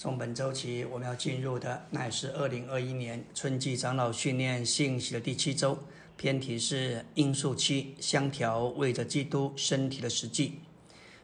[0.00, 5.76] 从本周起，我们要进入的乃是二零二一年春季长老训练信息的第七周，
[6.16, 10.60] 篇题是因素七：相调为着基督身体的实际。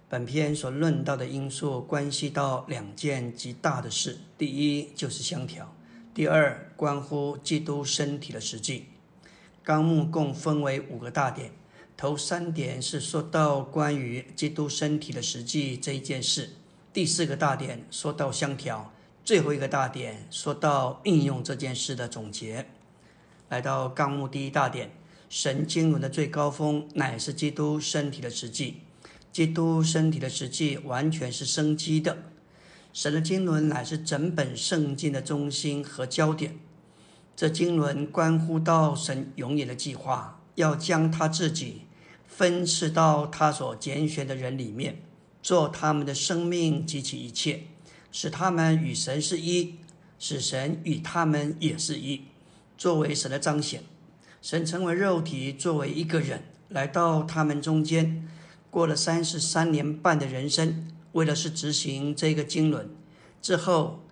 [0.09, 5.66] 本篇所论到的因素关系到两件极大的事：第一就是相调；
[6.12, 8.86] 第二关乎基督身体的实际。
[9.62, 11.52] 纲目共分为五个大点，
[11.96, 16.50] 头三点是说到关于基督身体的实际这一件事。
[16.95, 18.93] 第四个大点说到相调，
[19.25, 22.66] 最后一个大点说到应用这件事的总结。
[23.48, 24.93] 来到纲目第一大点，
[25.29, 28.83] 神经文的最高峰乃是基督身体的实际。
[29.33, 32.16] 基督身体的实际完全是生机的。
[32.93, 36.61] 神的经纶乃是整本圣经的中心和焦点。
[37.35, 41.87] 这经纶关乎到神永远的计划，要将他自己
[42.29, 45.02] 分赐到他所拣选的人里面。
[45.45, 47.65] 做他们的生命及其一切，
[48.11, 49.75] 使他们与神是一，
[50.19, 52.23] 使神与他们也是一。
[52.79, 53.83] 作为神的彰显，
[54.41, 58.27] 神成为肉体，作为一个人来到他们中间，
[58.71, 62.88] 过了三十三年半的人生，为了是执行这个经纶，
[63.43, 64.03] 之后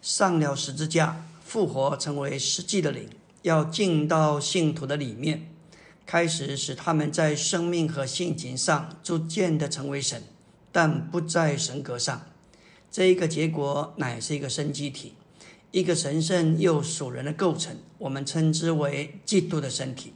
[0.00, 3.06] 上了十字架，复活成为实际的灵，
[3.42, 5.50] 要进到信徒的里面，
[6.06, 10.22] 开始使他们在生命和性情上逐渐的成为神。
[10.70, 12.26] 但不在神格上，
[12.90, 15.14] 这一个结果乃是一个生机体，
[15.70, 20.14] 一个神圣又属人的构成，我们称之为基督的身体。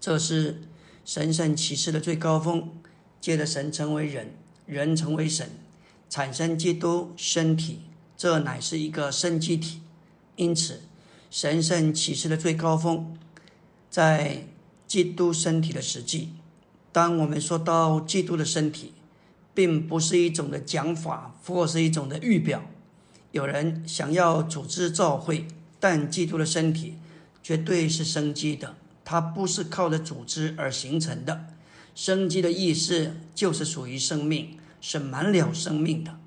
[0.00, 0.62] 这是
[1.04, 2.70] 神圣启示的最高峰。
[3.20, 4.34] 借着神成为人，
[4.66, 5.48] 人成为神，
[6.10, 7.80] 产生基督身体，
[8.18, 9.80] 这乃是一个生机体。
[10.36, 10.82] 因此，
[11.30, 13.16] 神圣启示的最高峰
[13.88, 14.46] 在
[14.86, 16.34] 基督身体的实际。
[16.92, 18.92] 当我们说到基督的身体，
[19.54, 22.62] 并不是一种的讲法，或是一种的预表。
[23.30, 25.46] 有人想要组织教会，
[25.80, 26.94] 但基督的身体
[27.42, 31.46] 绝对是生机的，它不是靠着组织而形成的。
[31.94, 36.18] 生机的意思就是属于生命，是满了生命的。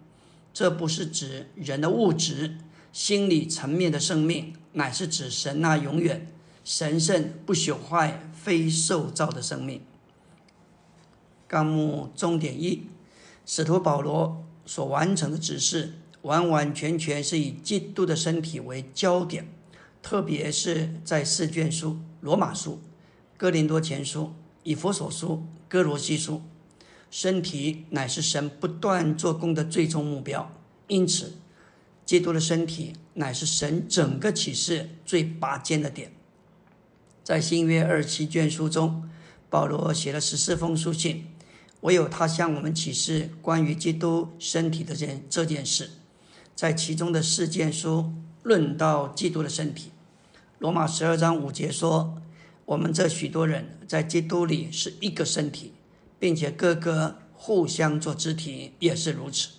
[0.54, 2.58] 这不是指人的物质、
[2.92, 6.28] 心理层面的生命，乃是指神那永远、
[6.64, 9.82] 神圣、不朽坏、非受造的生命。
[11.48, 12.84] 纲目重点一。
[13.50, 15.94] 使徒保罗所完成的指示，
[16.24, 19.48] 完完全全是以基督的身体为焦点，
[20.04, 22.82] 特别是在四卷书：罗马书、
[23.38, 26.42] 哥林多前书、以弗所书、哥罗西书。
[27.10, 30.52] 身体乃是神不断做工的最终目标，
[30.88, 31.38] 因此，
[32.06, 36.12] 基督的身体乃是神整个启示最拔尖的点。
[37.24, 39.10] 在新约二七卷书中，
[39.50, 41.28] 保罗写了十四封书信。
[41.82, 45.92] 唯有他向我们启示关于基督身体的件这件事，
[46.56, 48.12] 在其中的四件书
[48.44, 49.92] 论到基督的身体。
[50.60, 52.20] 罗马十二章五节说
[52.66, 55.74] ：“我们这许多人在基督里是一个身体，
[56.18, 59.50] 并且个个互相做肢体，也是如此。”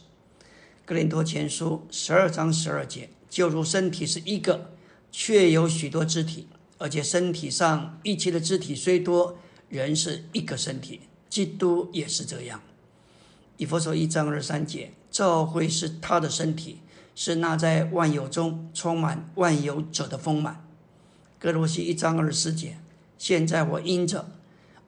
[0.84, 4.72] 格林多前书十二章十二节：“就如身体是一个，
[5.12, 12.60] 却有许多肢体，而且身体上一切的肢体虽多，仍是一个身体。”基督也是这样。
[13.56, 16.78] 以佛所一章二三节，教会是他的身体，
[17.14, 20.64] 是那在万有中充满万有者的丰满。
[21.38, 22.78] 哥罗西一章二十四节，
[23.16, 24.30] 现在我因着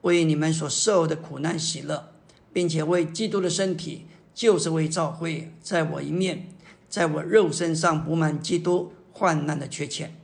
[0.01, 2.11] 为你们所受的苦难喜乐，
[2.53, 6.49] 并且为基督的身体，就是为教会，在我一面，
[6.89, 10.15] 在我肉身上补满基督患难的缺欠。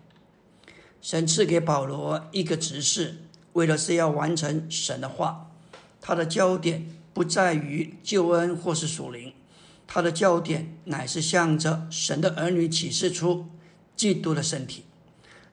[1.01, 3.17] 神赐给保罗一个指示，
[3.53, 5.46] 为了是要完成神的话。
[6.01, 9.33] 他的焦点不在于救恩或是属灵，
[9.85, 13.47] 他的焦点乃是向着神的儿女启示出
[13.95, 14.83] 基督的身体。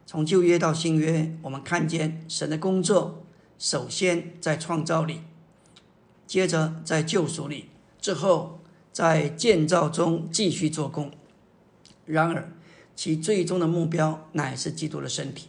[0.07, 3.25] 从旧约到新约，我们看见神的工作，
[3.59, 5.23] 首先在创造里，
[6.27, 8.61] 接着在救赎里，之后
[8.93, 11.11] 在建造中继续做工。
[12.05, 12.53] 然而，
[12.95, 15.49] 其最终的目标乃是基督的身体。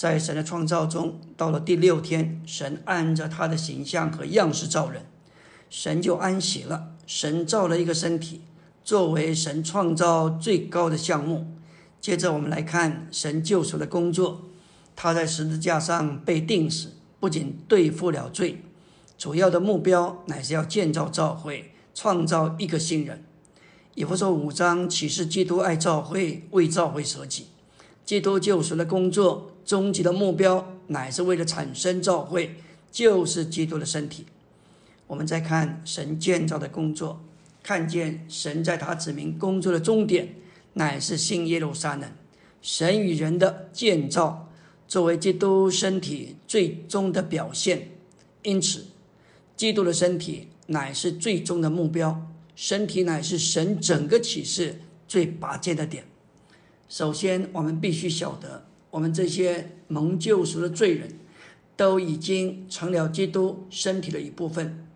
[0.00, 5.04] 在神的创造中，到了第六天，神按着他的形象和样式造人，
[5.68, 6.92] 神就安息了。
[7.06, 8.40] 神造了一个身体，
[8.82, 11.48] 作为神创造最高的项目。
[12.00, 14.46] 接着，我们来看神救赎的工作。
[14.96, 18.62] 他在十字架上被钉死，不仅对付了罪，
[19.18, 23.22] 主要的目标乃是要建造教会，创造一个新人。
[23.94, 27.48] 以弗所五章启示基督爱教会，为教会舍己。
[28.06, 32.56] 基督救赎的工作，终极的目标乃是为了产生教会，
[32.90, 34.26] 就是基督的身体。
[35.06, 37.22] 我们再看神建造的工作，
[37.62, 40.34] 看见神在他子民工作的终点
[40.72, 42.10] 乃是新耶路撒冷，
[42.60, 44.48] 神与人的建造
[44.88, 47.90] 作为基督身体最终的表现。
[48.42, 48.86] 因此，
[49.56, 52.26] 基督的身体乃是最终的目标，
[52.56, 56.06] 身体乃是神整个启示最拔尖的点。
[56.88, 61.18] 首先，我们必须晓得，我们这些蒙救赎的罪人，
[61.76, 64.86] 都已经成了基督身体的一部分。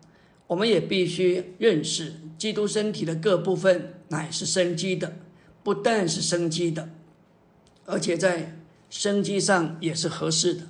[0.47, 5.17] 我们也必须认识，基督身体的各部分乃是生机的，
[5.63, 6.89] 不但是生机的，
[7.85, 8.59] 而且在
[8.89, 10.63] 生机上也是合适的。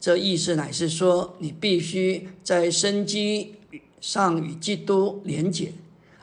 [0.00, 3.54] 这意思乃是说，你必须在生机
[4.00, 5.72] 上与基督连结，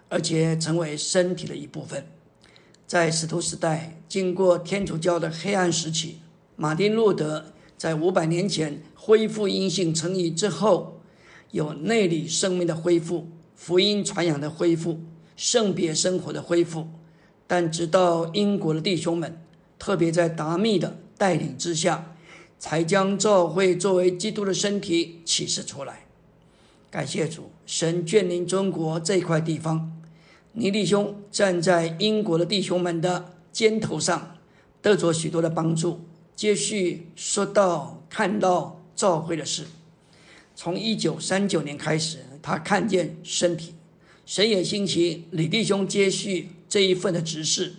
[0.10, 2.06] 而且成为身体的一部分。
[2.86, 6.18] 在使徒时代，经过天主教的黑暗时期，
[6.64, 11.02] 马丁路德在五百年前恢复阴性成瘾之后，
[11.52, 15.02] 有内里生命的恢复、福音传扬的恢复、
[15.36, 16.88] 圣别生活的恢复。
[17.48, 19.42] 但直到英国的弟兄们，
[19.78, 22.16] 特别在达密的带领之下。
[22.58, 26.06] 才将教会作为基督的身体启示出来。
[26.90, 29.92] 感谢主，神眷临中国这块地方。
[30.54, 34.38] 尼弟兄站在英国的弟兄们的肩头上，
[34.82, 36.00] 得着许多的帮助。
[36.36, 39.66] 接续说到看到召会的事，
[40.56, 43.76] 从一九三九年开始，他看见身体。
[44.26, 47.74] 神也兴起李弟兄接续这一份的执事，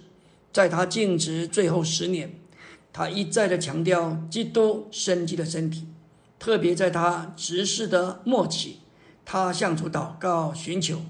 [0.53, 2.35] 在他尽职最后十年。
[2.93, 5.89] 他一再的强调基督生机的身体，
[6.39, 8.77] 特别在他执事的末期，
[9.25, 11.01] 他向主祷告寻求，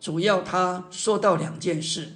[0.00, 2.12] 主要他说到两件事：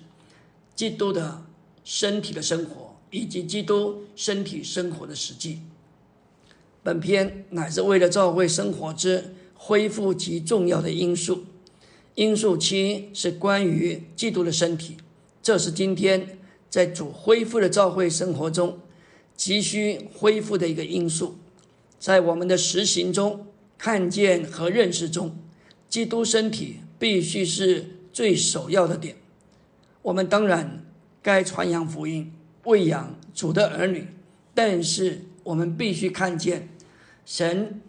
[0.77, 1.43] 基督的
[1.83, 2.86] 身体的生活，
[3.17, 5.61] 以及基督身体生活的实际。
[6.83, 11.45] 本篇乃是为了教会生活之恢复极重要的因素。
[12.15, 14.97] 因素七是关于基督的身体，
[15.43, 16.39] 这是今天。
[16.69, 18.81] 在主恢复的教会生活中，
[19.35, 21.37] 急需恢复的一个因素，
[21.99, 23.47] 在我们的实行中、
[23.79, 25.39] 看见和认识中，
[25.89, 29.17] 基督身体必须是最首要的点。
[30.03, 30.85] 我们当然
[31.23, 32.31] 该传扬福音、
[32.67, 34.07] 喂养主的儿女，
[34.55, 36.69] 但是我们必须看见，
[37.25, 37.81] 神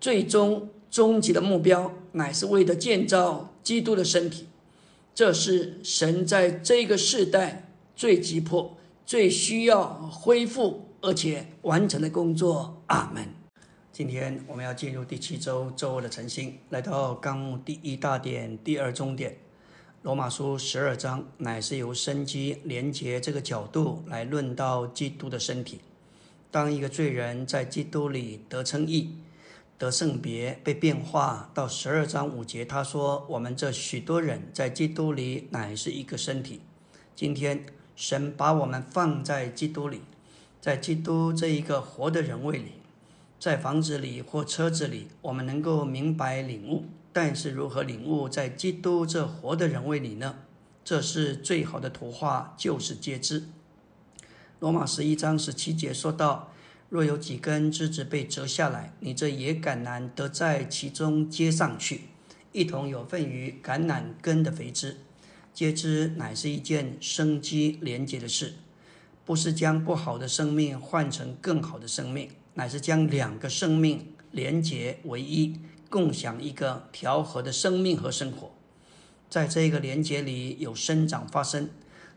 [0.00, 4.48] 最终终极的目标，乃是为了建造基督的身体。
[5.14, 7.62] 这是神在这个世代。
[7.96, 8.76] 最急迫、
[9.06, 12.82] 最需要恢复而且完成的工作。
[12.88, 13.24] 阿门。
[13.90, 19.34] 今天我们要进入第七周周二的晨星，来到纲目第一大点第二中点，
[20.02, 25.80] 罗马书十二章，乃是由生机连结这个角度来论到基督的身体。
[26.50, 29.16] 当一个罪人在基督里得称义、
[29.78, 36.60] 得圣别、被变化，到十二章五节，他说：“我们这许多人在基督里乃是一个身体。”
[37.14, 37.66] 今天。
[37.98, 40.02] 神把我们放在基督里，
[40.60, 42.72] 在基督这一个活的人位里，
[43.40, 46.84] 在房子里或车子里，我们能够明白领悟。
[47.16, 50.40] 但是如何领悟在基督这活的人位里呢？
[50.84, 53.44] 这是最好的图画，就是皆知。
[54.60, 56.52] 罗马十一章十七节说道：
[56.90, 62.02] 若有几根枝子被折下来，你这野橄榄得在其中接上去，
[62.52, 64.98] 一同有份于橄榄根的肥枝。
[65.54, 68.56] 皆知乃是一件生机连结的事，
[69.24, 75.58] 不是将不好的生命换成更好的生命，乃是将两个生命连结为一，
[75.96, 78.50] 共享一个调和的生命和生活。
[79.30, 81.70] 在这个连接里有生长发生，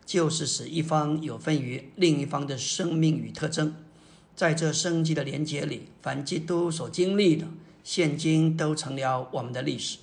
[0.05, 3.73] 就是使一方有份于另一方的生命与特征。
[4.35, 7.47] 在这生机的连接里，凡基督所经历的，
[7.81, 9.99] 现今都成了我们的历史。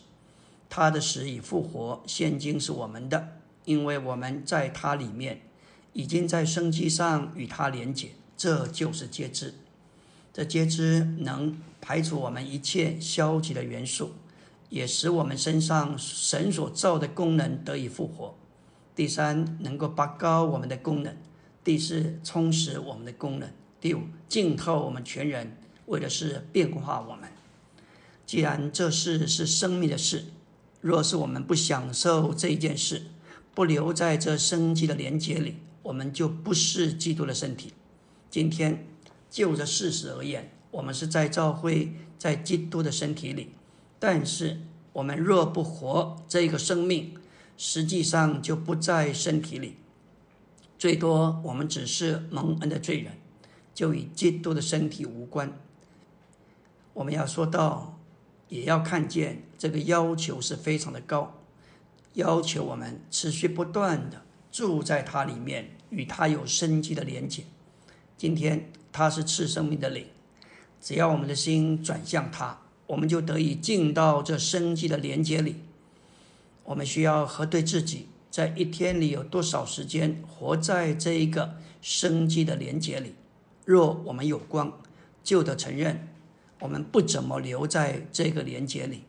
[0.70, 3.28] 他的死与复活，现今是我们的，
[3.66, 5.42] 因为我们在他里面，
[5.92, 9.52] 已经在生机上与他连接，这就是接知。
[10.36, 14.12] 这接知能排除我们一切消极的元素，
[14.68, 18.34] 也使我们身上神所造的功能得以复活。
[18.94, 21.14] 第三，能够拔高我们的功能；
[21.64, 23.48] 第四，充实我们的功能；
[23.80, 27.30] 第五，浸透我们全人，为的是变化我们。
[28.26, 30.26] 既然这事是生命的事。
[30.82, 33.04] 若是我们不享受这一件事，
[33.54, 37.72] 不留在这生机的连接里，我们就不是基督的身体。
[38.30, 38.86] 今天
[39.30, 43.52] 就着事实而言，我们是在教会，在基督的身体里。
[43.98, 44.60] 但是
[44.92, 47.14] 我们若不活这个生命，
[47.56, 49.76] 实际上就不在身体里。
[50.78, 53.12] 最多我们只是蒙恩的罪人，
[53.74, 55.52] 就与基督的身体无关。
[56.94, 57.92] 我们要说到。
[58.48, 61.34] 也要看见这个要求是非常的高，
[62.12, 67.42] 要求我们持续不断的住在它里面，与它有生机的连接。
[68.16, 70.06] 今天它是赐生命的灵，
[70.80, 75.56] 只要我们的心转向它，我们就得以进到这生机的连接里。
[76.64, 83.14] 我们需要核对自己在一天里有多少时间活在这一个生机的连接里。
[83.66, 84.72] 若我们有光，
[85.22, 86.08] 就得承认
[86.60, 89.02] 我们不怎么留在这个连接里。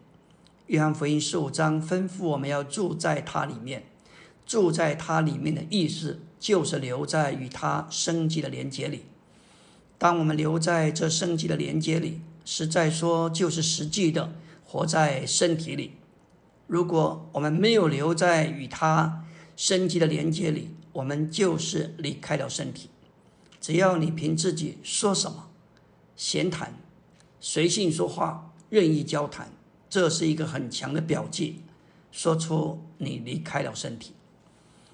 [0.65, 3.85] 约翰福音十五章吩咐我们要住在它里面，
[4.45, 9.05] 住在它里面的意思就是留在与它生机的连接里。
[9.97, 15.93] 当我们留在这生机的连接里，实在说就是实际的活在身体里。
[16.67, 19.25] 如果我们没有留在与他
[19.55, 22.89] 生机的连接里，我们就是离开了身体。
[23.59, 25.49] 只要你凭自己说什么，
[26.15, 26.77] 闲谈、
[27.39, 29.51] 随性说话、任意交谈，
[29.89, 31.61] 这是一个很强的表记，
[32.11, 34.13] 说出你离开了身体。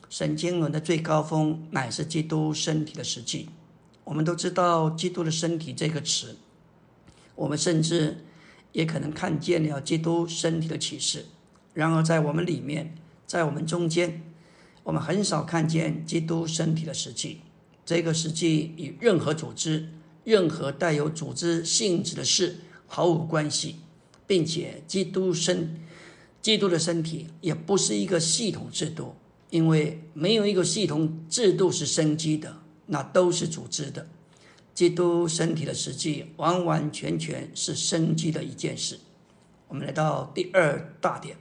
[0.10, 3.50] 神经轮的最高峰乃是基督身体的实际。
[4.04, 6.38] 我们都知道“基督的身体”这个词，
[7.36, 8.26] 我们甚至
[8.72, 11.26] 也可能看见了基督身体的启示。
[11.74, 12.96] 然而，在我们里面，
[13.26, 14.22] 在我们中间，
[14.84, 17.42] 我们很少看见基督身体的实际。
[17.86, 19.90] 这个实际与任何组织、
[20.24, 22.58] 任何带有组织性质的事
[22.88, 23.78] 毫无关系，
[24.26, 25.82] 并且基督身、
[26.42, 29.16] 基督的身体也不是一个系统制度，
[29.50, 34.08] 因为没有一个系统制度是生机的，那都是组织的。
[34.74, 39.00] 基督身体的实际完完全全是生机的一件事。
[39.68, 41.38] 我们来到第二大点。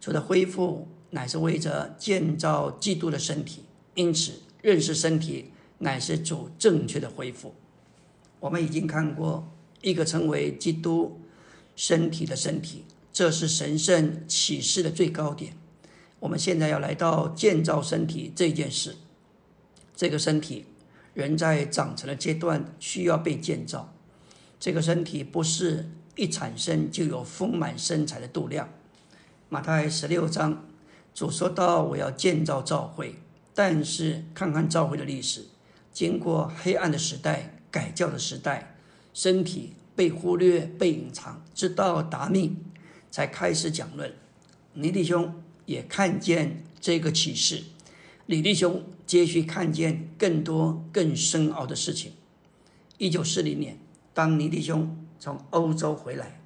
[0.00, 3.62] 主的恢复乃是为着建造基督的身体，
[3.94, 4.32] 因此
[4.62, 7.54] 认识身体乃是主正确的恢复。
[8.38, 11.20] 我们已经看过一个称为基督
[11.74, 15.54] 身体的身体，这是神圣启示的最高点。
[16.20, 18.96] 我们现在要来到建造身体这件事。
[19.98, 20.64] 这个身体
[21.12, 23.92] 人在长成的阶段需要被建造。
[24.60, 28.68] 这个身体不是一产生就有丰满身材的度量。
[29.48, 30.64] 马太十六章，
[31.12, 33.16] 主说到：“我要建造教会，
[33.52, 35.46] 但是看看教会的历史，
[35.92, 38.76] 经过黑暗的时代、改教的时代，
[39.12, 42.56] 身体被忽略、被隐藏，直到达命
[43.10, 44.14] 才开始讲论。
[44.74, 47.64] 尼弟兄也看见这个启示，
[48.28, 52.12] 李弟兄接续看见更多更深奥的事情。
[52.98, 53.78] 一九四零年，
[54.12, 56.38] 当尼弟兄从欧洲回来，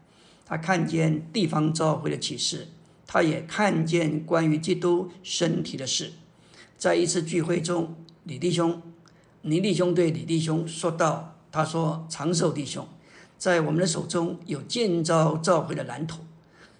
[0.46, 2.68] 他看见地方教会的启示。”
[3.04, 6.12] 他也看见关于基督身体的事，
[6.78, 8.80] 在一次聚会中，李弟兄、
[9.42, 12.86] 倪弟兄对李弟兄说道：“他说，长寿弟兄，
[13.36, 16.20] 在我们的手中有建造教会的蓝图。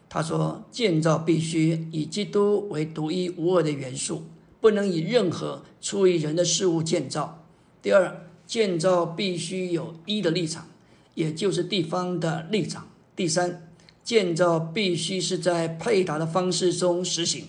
[0.08, 4.22] 他说，建造必须以基督为独一无二的元素，
[4.62, 7.44] 不能以任何出于人的事物建造。
[7.82, 10.68] 第二，建造必须有一的立场，
[11.14, 12.88] 也就是地方的立场。
[13.14, 13.68] 第三。”
[14.04, 17.46] 建造必须是在配搭的方式中实行，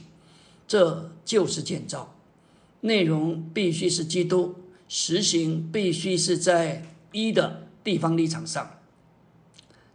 [0.67, 2.13] 这就是建造。
[2.81, 4.53] 内容必须是基督，
[4.87, 8.69] 实行必须是在一的地方立场上。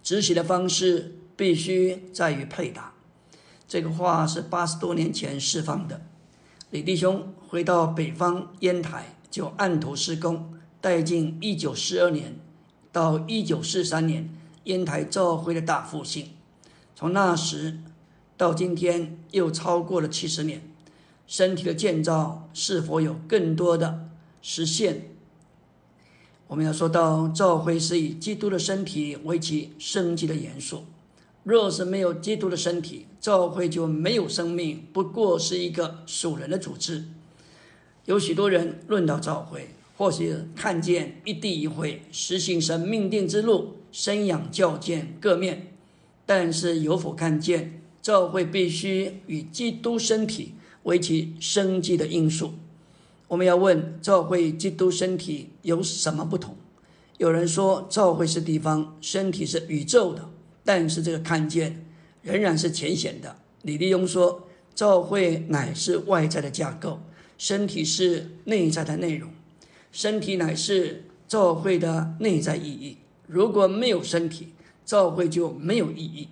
[0.02, 2.92] 执行的方式必须在于配搭。
[3.68, 6.02] 这个话是八十多年前释放的。
[6.70, 12.38] 李弟兄回到北方烟台，就按图施工，带进一九四二年
[12.92, 14.28] 到一九四三年
[14.64, 16.28] 烟台教会的大复兴。
[16.94, 17.78] 从那时
[18.36, 20.62] 到今天，又超过了七十年。
[21.26, 24.08] 身体的建造是否有更多的
[24.42, 25.10] 实现？
[26.48, 30.84] 我们要说到，教会是以基督的身体为其生机的元素。
[31.44, 37.04] 若是没有基督的身体，教会就没有生命，不过是一个属人的组织。
[38.06, 45.72] 有许多人论到教会，或许看见一地一会，实行神命定之路，生养教见各面。
[46.24, 52.54] 但是有否看见教会必须与基督身体为其生机的因素？
[53.28, 56.56] 我们要问教会基督身体有什么不同？
[57.18, 60.30] 有人说教会是地方，身体是宇宙的，
[60.64, 61.84] 但是这个看见
[62.28, 63.36] 仍然是浅显的。
[63.62, 67.00] 李立庸说教会乃是外在的架构，
[67.38, 69.30] 身体是内在的内容，
[69.90, 72.98] 身体乃是教会的内在意义。
[73.26, 74.48] 如果没有身体，
[74.84, 76.28] 教会就没有意义。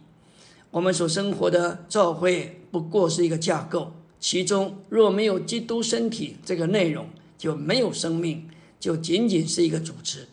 [0.71, 7.07] 我们所生活的教会不过是一个架构，其中若没有基督身体这个内容，
[7.39, 8.49] 就没有生命，
[8.79, 10.29] 就仅仅是一个组织。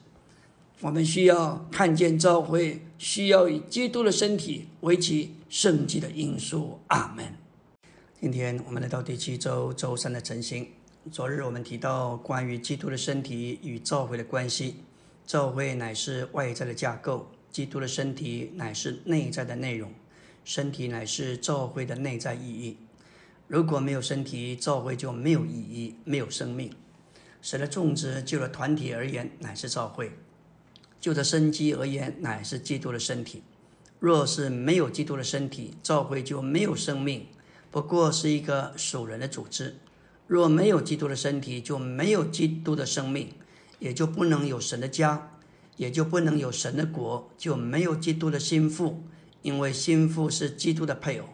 [0.83, 6.77] 我们需要看见教会需要以基督的身体为其圣迹的因素。
[6.87, 7.25] 阿门。
[8.19, 10.67] 今天我们来到第七周周三的晨星。
[11.09, 14.75] 昨日我们提到关于基督的身体与教会的关系，
[15.25, 19.89] 教会乃是外在的架构，基督的身体乃是内在的内容，
[20.43, 22.75] 身体乃是教会的内在意义。
[23.47, 26.69] 如果没有身体，教会就没有意义，没有生命。
[27.41, 30.07] 神的种植就了团体而言，乃是教会；
[31.03, 33.43] 就着生机而言，乃是基督的身体。
[33.99, 37.25] 若是没有基督的身体，教会就没有生命。
[37.69, 39.75] 不过是一个属人的组织。
[40.27, 43.33] 若没有基督的身体，就没有基督的生命，
[43.79, 45.33] 也就不能有神的家，
[45.75, 49.03] 也就不能有神的国，就没有基督的心腹，
[49.41, 51.25] 因为心腹是基督的配偶。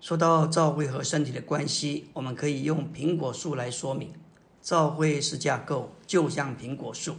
[0.00, 4.14] 说到教会和身体的关系，我们可以用苹果树来说明：
[4.62, 7.16] 教会是架构，就像苹果树；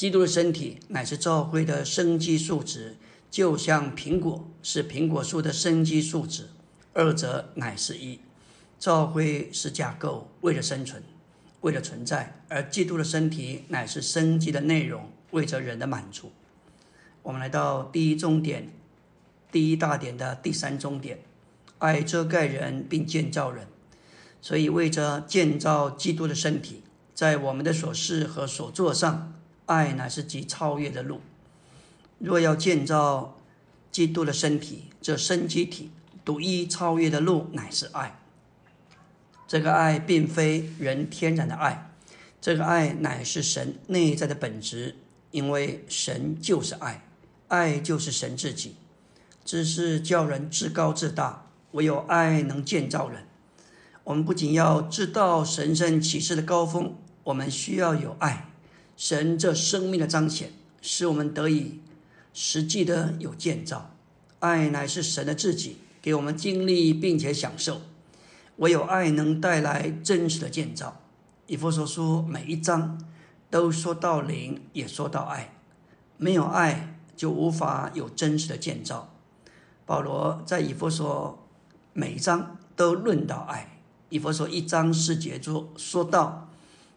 [0.00, 2.96] 基督的身体乃是教会的生机素质，
[3.30, 6.48] 就像苹果是苹果树的生机素质。
[6.94, 8.18] 二者乃是一，
[8.78, 11.02] 教会是架构，为了生存，
[11.60, 16.32] 为了存在；而基督的身体乃是生机的内容，为着人的满足。
[17.22, 18.72] 我们来到第一终点，
[19.52, 21.18] 第一大点的第三终点，
[21.76, 23.66] 爱遮盖人并建造人。
[24.40, 29.34] 所以为着建造基督的身体，在我们的所事和所做上，
[29.70, 31.20] 爱乃是极超越的路。
[32.18, 33.38] 若要建造
[33.92, 35.90] 基督的身体，这身机体。
[36.22, 38.20] 独一超越的路乃是爱。
[39.48, 41.90] 这个爱并非人天然的爱，
[42.40, 44.96] 这个爱乃是神内在的本质，
[45.30, 47.04] 因为神就是爱，
[47.48, 48.76] 爱就是神自己。
[49.44, 53.24] 只是叫人自高自大，唯有爱能建造人。
[54.04, 58.49] 我们不仅要知道神圣启示的高峰，我们需要有爱，
[59.00, 60.52] 神这生命的彰显，
[60.82, 61.80] 使我们得以
[62.34, 63.94] 实际的有建造。
[64.40, 65.78] 爱乃是神的自己。
[66.02, 67.80] 给我们经历并且享受，
[68.56, 71.00] 唯有爱能带来真实的建造。
[71.46, 73.02] 以弗所书每一章
[73.48, 75.54] 都说到灵，也说到爱，
[76.18, 79.14] 没有爱就无法有真实的建造。
[79.86, 81.46] 保罗在以弗所
[81.94, 83.80] 每一章都论到爱。
[84.10, 86.50] 以弗所一章四节中说到，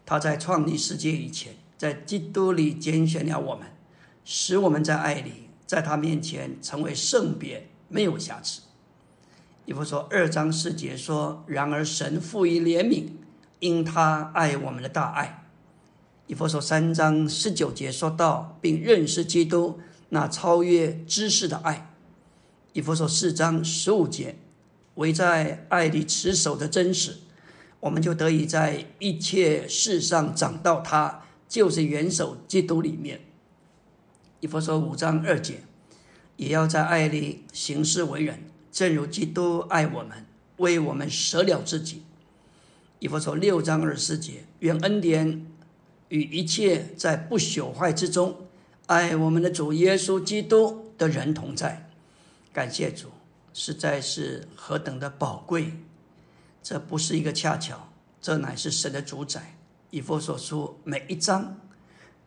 [0.04, 3.66] 他在创立世界以前，在基督里拣选了我们，
[4.24, 8.62] 使我们在爱里，在他面前成为圣别，没有瑕疵。
[9.66, 13.08] 以弗所二章四节说：“然而神富于怜悯，
[13.58, 15.44] 因他爱我们的大爱。”
[16.26, 21.92] 以弗所三章十九节说到，并认识基督那超越知识的爱。
[22.72, 24.36] 以弗所四章十五节，
[24.94, 27.18] 唯在爱里持守的真实，
[27.80, 31.20] 我们就得以在一切事上长到他，
[31.54, 33.20] 就是元首基督里面。
[34.40, 35.62] 以弗所五章二节，
[36.36, 38.50] 也要在爱里行事为人。
[38.72, 42.02] 正如基督爱我们，为我们舍了自己。
[42.98, 45.46] 以弗所六章二十四节，愿恩典
[46.08, 48.48] 与一切在不朽坏之中
[48.86, 51.88] 爱我们的主耶稣基督的人同在。
[52.52, 53.10] 感谢主，
[53.52, 55.72] 实在是何等的宝贵！
[56.64, 59.53] 这不是一个恰巧，这乃是神的主宰。
[59.94, 61.56] 以佛所书每一章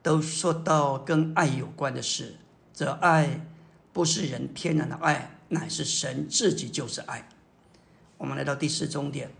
[0.02, 2.38] 都说到跟爱有关的事，
[2.74, 3.46] 这爱
[3.92, 5.34] 不是人天然的爱。
[5.50, 7.28] 乃是神自己就是爱。
[8.18, 9.32] 我们来到第四终点，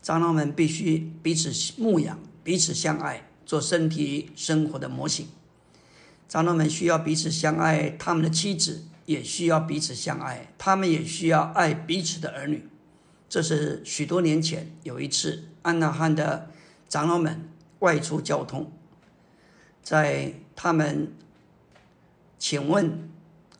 [0.00, 5.26] 长老们必须彼此牧养、彼此相爱，做身体生活的模型。
[6.28, 12.68] 长老们需要彼此相爱，他们的妻子也需要彼此相爱，他们也需要爱彼此的儿女。
[13.28, 16.50] 这是许多年前有一次，安娜汉的
[16.88, 17.48] 长老们
[17.80, 18.70] 外出交通，
[19.82, 21.12] 在他们
[22.38, 23.10] 请问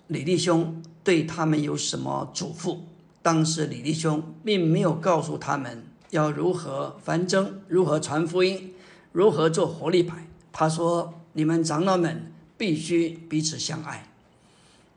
[0.07, 0.83] 李弟兄。
[1.05, 2.79] 对他们有什么嘱咐？
[3.21, 8.73] 当时李弟兄并没有告诉他们要如何繁征、如何传福音、
[9.13, 10.27] 如何做活力牌。
[10.51, 14.09] 他说：“你们长老们必须彼此相爱，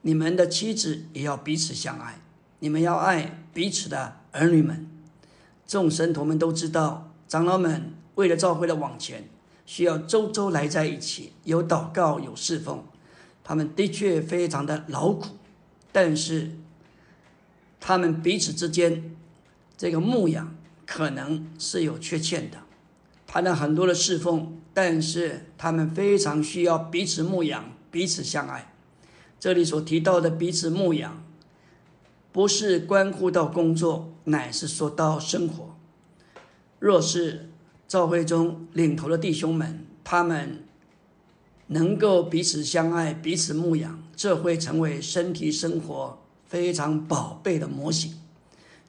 [0.03, 2.21] 你们的妻子也要彼此相爱，
[2.60, 4.88] 你们要爱彼此的儿女们。”
[5.67, 9.30] 众神徒们都知道，长老们为了召会的往前，
[9.65, 12.84] 需要周周来在一起，有祷告，有侍奉。
[13.43, 15.38] 他们的确非常的劳苦。
[15.91, 16.51] 但是，
[17.80, 19.15] 他们彼此之间
[19.77, 22.58] 这个牧养可能是有缺陷的，
[23.25, 28.73] 谈了很多的侍奉，但是他们非常需要彼此牧养、彼此相爱。
[29.39, 31.23] 这里所提到的彼此牧养，
[32.32, 35.75] 不是关乎到工作，乃是说到生活。
[36.80, 37.46] 若是
[37.88, 40.63] 教会中领头的弟兄们，他们
[41.67, 44.04] 能够彼此相爱、彼此牧养。
[44.15, 48.15] 这会成为身体生活非常宝贝的模型。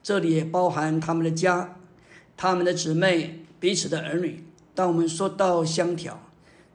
[0.01, 1.77] 这里也包含他们的家、
[2.35, 4.43] 他们的姊妹、彼此的儿女。
[4.73, 6.19] 当我们说到相调，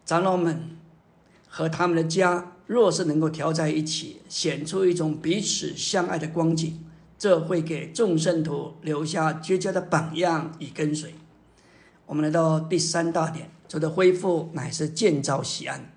[0.06, 0.76] 长老们
[1.48, 6.78] 和他们的家若是能够调在一起，显出一种彼此相爱的光景，
[7.18, 11.12] 这会给众圣徒留下绝佳的榜样以跟随。
[12.06, 15.90] 我们来到第三大点，主的恢复乃是建造喜安。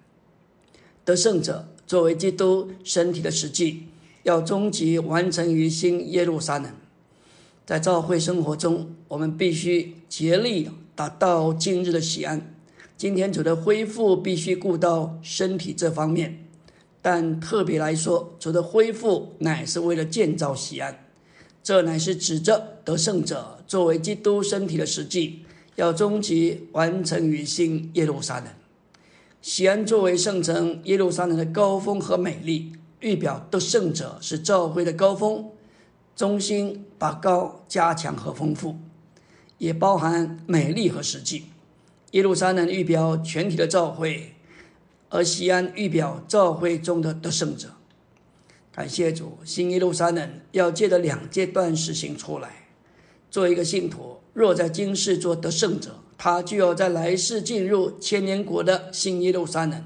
[1.04, 3.88] 得胜者作为基督身体的实际，
[4.24, 6.72] 要终极完成于新耶路撒冷。
[7.65, 12.54] 在教会生活中，我们必须竭力达到今日的喜安。
[12.96, 16.46] 今天主的恢复必须顾到身体这方面，
[17.02, 21.04] 但特别来说，主的恢复乃是为了建造喜安。
[21.62, 25.43] 这乃是指着得胜者作为基督身体的实际。
[25.78, 28.48] 要终极完成于新耶路撒冷。
[29.44, 35.52] 西安作为圣城耶路撒冷的高峰和美丽，预表得胜者是教会的高峰，
[36.16, 38.76] 中心把高加强和丰富，
[39.60, 41.46] 也包含美丽和实际。
[42.12, 44.34] 耶路撒冷预表全体的教会，
[45.10, 47.70] 而西安预表教会中的得胜者。
[48.72, 52.68] 感谢主，新耶路撒冷要借着两阶段实行出来，
[53.30, 54.16] 做一个信徒。
[54.38, 59.82] 若在今世做得胜者，他就要在来世进入千年国的新耶路撒冷；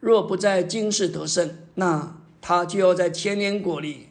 [0.00, 4.08] 若不在今世得胜，那他就要在千年国里，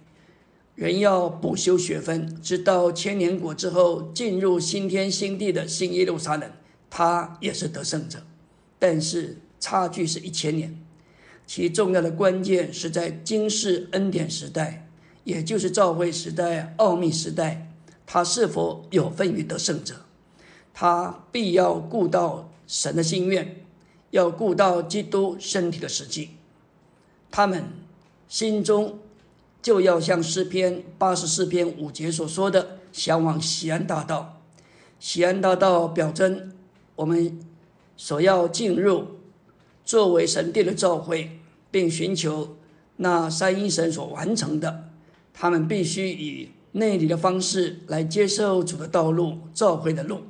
[0.76, 6.50] 人要补修学分，直到千年国之后进入新天新地的新耶路撒冷，
[6.90, 8.20] 他也是得胜者。
[8.80, 10.80] 但是差距是一千年，
[11.46, 14.88] 其重要的关键是在今世恩典时代，
[15.26, 17.74] 也就是召会时代、奥秘时代。
[18.08, 19.96] 他是否有份于得胜者？
[20.74, 23.64] 他必要顾到神的心愿，
[24.12, 26.32] 要顾到基督身体的实际。
[27.32, 27.64] 他们
[28.28, 29.00] 心中
[29.62, 34.42] 就要像诗篇八十四篇五节所说的，向往喜安大道。
[35.00, 36.54] 喜安大道表征
[36.96, 37.40] 我们
[37.98, 39.08] 所要进入
[39.84, 41.40] 作为神殿的召会，
[41.72, 42.58] 并寻求
[42.98, 44.90] 那三一神所完成的。
[45.34, 46.52] 他们必须以。
[46.78, 50.24] 内里的方式来接受主的道路，召会的路，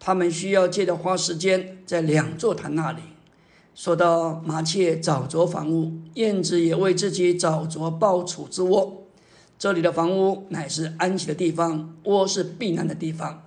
[0.00, 3.02] 他们需要借着花时间在两座坛那里。
[3.74, 9.04] 说到麻雀找着房屋，燕子也为自己找着抱储之窝。
[9.58, 13.42] 这里的房屋乃是安息的地方，窝是避难的地方。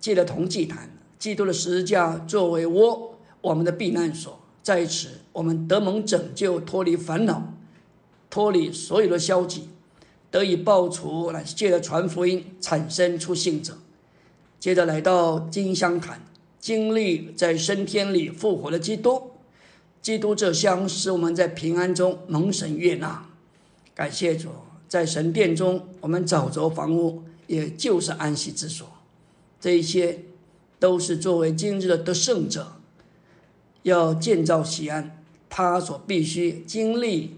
[0.00, 7.52] 借着同祭坛，基督的十字架作为窝，我们的避难所，在此我们得蒙拯救，脱离烦恼，
[8.30, 9.68] 脱离所有的消极。
[10.34, 13.78] 得以报除，乃是借着传福音产生出信者。
[14.58, 16.20] 接着来到金香坛，
[16.58, 19.30] 经历在升天里复活的基督。
[20.02, 23.28] 基督这香使我们在平安中蒙神悦纳。
[23.94, 24.48] 感谢主，
[24.88, 28.88] 在神殿中我们找着房屋，也就是安息之所。
[29.60, 30.24] 这一些
[30.80, 32.72] 都是作为今日的得胜者
[33.84, 37.36] 要建造西安，他所必须经历，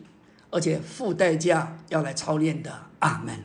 [0.56, 2.72] 而且付代价要来操练的。
[3.00, 3.44] 阿门。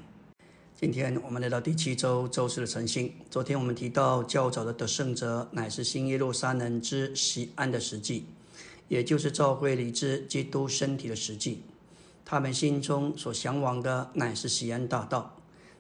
[0.79, 3.13] 今天我们来到第七周周四的晨星。
[3.29, 8.27] 昨天我们提到较早的得胜者乃是新耶路撒冷之西安的实际，
[8.87, 11.63] 也就是教会里之基督身体的实际。
[12.23, 15.35] 他们心中所向往的乃是西安大道。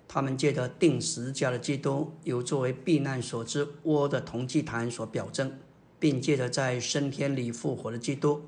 [0.09, 5.57] 他们借着定时架的基督，有作为避难所之窝的铜祭坛所表征，
[5.97, 8.41] 并借着在升天里复活的基督，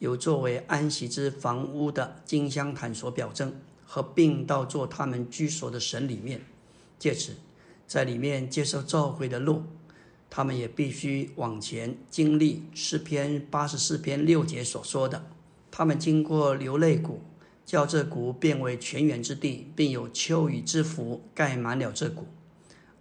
[0.00, 3.54] 有作为安息之房屋的金香坛所表征。
[3.92, 6.42] 合并到做他们居所的神里面，
[6.96, 7.32] 借此
[7.88, 9.64] 在里面接受召会的路，
[10.30, 15.26] 他们也必须往前经历诗篇八十四篇六节所说的，
[15.72, 17.20] 他们经过流泪谷，
[17.66, 22.28] 叫这谷变为泉源之地，并有秋雨之福盖满了这谷。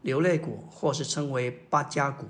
[0.01, 2.25] 流泪谷或是称为八家谷，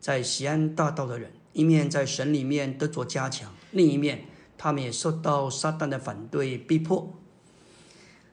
[0.00, 4.24] 在西安大道的人，一面在神里面得着加强，另一面
[4.58, 7.12] 他们也受到撒旦的反对逼迫。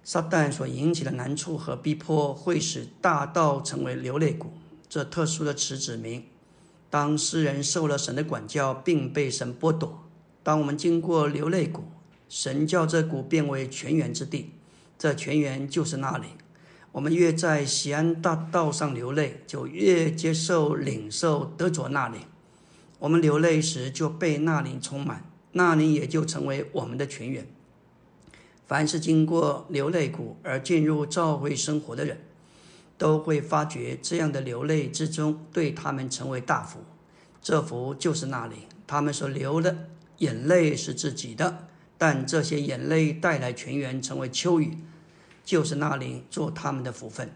[0.04, 4.54] 撒旦所引起的难处和逼迫，会使大道成为流泪谷。
[4.88, 6.23] 这特殊的词指明，
[6.89, 10.04] 当诗人受了神的管教，并被神剥夺。
[10.43, 11.84] 当我们经过流泪谷，
[12.30, 14.52] 神叫这谷变为泉源之地，
[14.97, 16.28] 这泉源就是那里。
[16.93, 22.19] 我们越在西安大道上流泪，就越接受、领受、得着那里。
[22.99, 27.47] 我们流泪时，就被那灵充满，那灵也就成为我们的泉源。
[28.65, 32.19] 凡是经过流泪谷而进入教会生活的人，
[32.97, 36.79] 都会发觉这样的流泪之中对他们成为大福。
[37.41, 44.79] 这福就是那里，他们所流的眼泪是自己的，但这些眼泪带来泉源，成为秋雨，
[45.45, 47.31] 就是那里做他们的福分。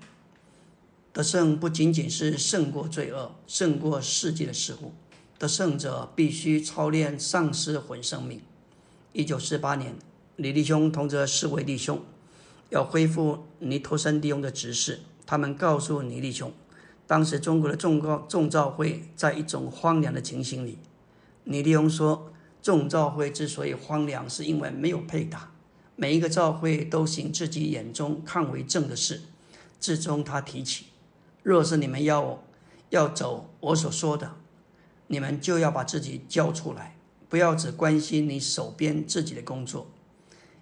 [1.13, 4.91] 得胜不仅仅是胜过罪恶、胜过世界的事物，
[5.42, 8.44] 得胜者必须操练丧失魂生命。
[9.12, 9.96] 一九四八年，
[10.36, 12.00] 李弟兄同着四位弟兄
[12.70, 16.54] 要恢复尼托森弟兄的执事，他们告诉尼弟兄，
[17.08, 20.78] 当时中国的众告众召会在一种荒凉的情形里。
[21.46, 25.52] 尼弟兄说，众召会之所以荒凉，是因为没有配搭，
[25.96, 29.22] 每一个召会都行自己眼中看为正的事。
[29.80, 30.86] 至终他提起。
[31.42, 32.44] 若是你们要我
[32.92, 34.36] 要走我所说的，
[35.12, 36.95] 你们就要把自己交出来，
[37.28, 39.91] 不要只关心你手边自己的工作，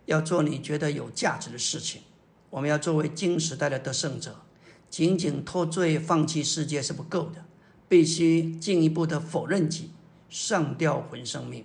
[0.08, 2.02] 要做你觉得有价值的事情。
[2.50, 4.42] 我们要作为金时代的得胜者，
[4.90, 7.46] 仅仅脱罪放弃世界是不够的，
[7.88, 9.92] 必须进一步的否认己，
[10.32, 11.64] 上吊魂生命。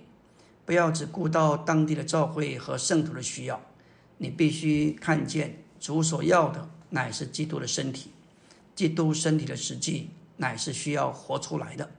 [0.63, 3.59] 不要只顾到当地的教会和圣徒的需要，
[4.19, 8.11] 你必须看见主所要的乃是基督的身体。
[8.75, 11.89] 基督身体的实际乃是需要活出来的。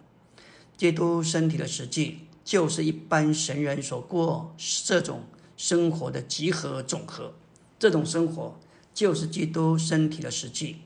[0.77, 5.25] 基督身体的实际就是一般神人所过这种
[5.57, 7.35] 生活的集合总和。
[7.79, 8.59] 这种生活
[8.95, 10.77] 就是基督身体的实际。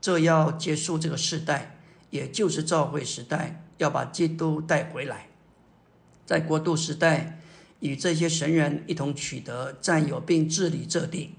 [0.00, 1.78] 这要结束这个时代，
[2.10, 5.28] 也就是召会时代，要把基督带回来，
[6.24, 7.40] 在国度时代
[7.80, 11.34] 与这些神人一同取得占有并治理这地。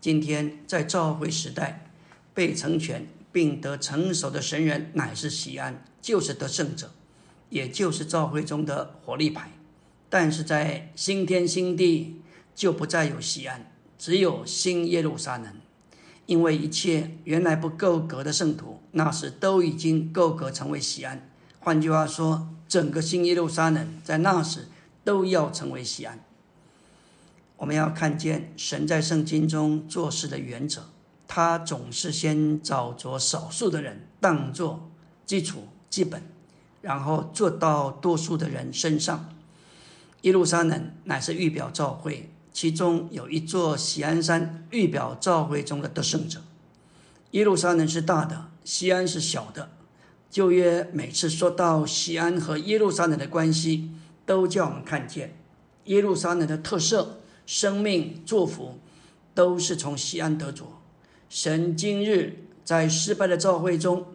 [0.00, 1.90] 今天在召会时代
[2.34, 3.06] 被成全。
[3.32, 6.92] 并得成熟的神人乃是喜安，就是得胜者，
[7.52, 9.52] 也就是教会中的活力牌。
[10.08, 12.22] 但是在新天新地
[12.54, 15.52] 就不再有西安，只有新耶路撒冷，
[16.26, 21.28] 因为一切原来不够格的圣徒，那时都已经够格成为西安。
[21.60, 24.68] 换句话说，整个新耶路撒冷在那时
[25.04, 26.18] 都要成为西安。
[27.58, 30.88] 我们要看见神在圣经中做事的原则。
[31.28, 34.90] 他总是先找着少数的人当做
[35.24, 36.22] 基础基本，
[36.82, 39.30] 然后做到多数的人身上。
[40.20, 46.42] 耶路撒冷乃是预表教会，其中有一座喜安山，预表教会中的得胜者。
[47.32, 49.70] 耶路撒冷是大的，西安是小的。
[50.30, 53.90] 旧约每次说到西安和耶路撒冷的关系，
[54.24, 55.36] 都叫我们看见
[55.86, 58.78] 耶路撒冷的特色、生命、祝福，
[59.34, 60.80] 都是从西安得着。
[61.28, 64.06] 神今日在失败的教会中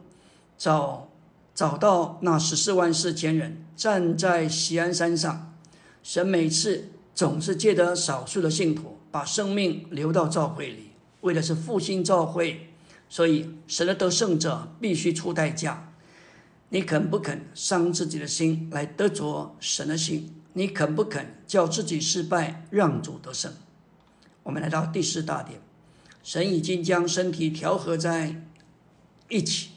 [0.58, 1.10] 找
[1.58, 5.56] 找到那十四万四千人站在锡安山上，
[6.04, 10.92] 神每次总是借得少数的信徒把生命留到教会里，
[11.22, 12.70] 为的是复兴教会。
[13.10, 15.92] 所以神的得胜者必须出代价。
[16.70, 20.36] 你肯不肯伤自己的心来得着神的心？
[20.54, 23.52] 你肯不肯叫自己失败，让主得胜？
[24.44, 25.60] 我们来到第四大点。
[26.22, 28.44] 神已经将身体调和在
[29.30, 29.72] 一起。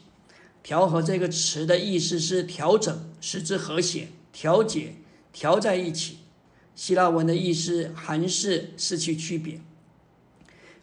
[0.63, 4.95] 调和这个词的意思是调整，使之和谐、调节、
[5.33, 6.19] 调在一起。
[6.75, 9.59] 希腊文的意思还是失去区别。